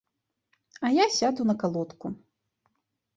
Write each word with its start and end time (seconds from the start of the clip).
А 0.87 0.89
я 0.93 1.05
сяду 1.17 1.45
на 1.49 1.55
калодку. 1.65 2.07